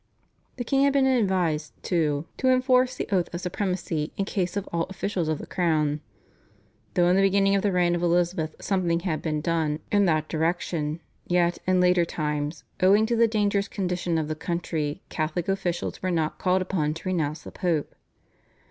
[0.55, 4.67] The king had been advised, too, to enforce the oath of supremacy in case of
[4.73, 6.01] all officials of the crown.
[6.95, 10.27] Though in the beginning of the reign of Elizabeth something had been done in that
[10.27, 16.01] direction, yet, in later times, owing to the dangerous condition of the country Catholic officials
[16.01, 17.93] were not called upon to renounce the Pope.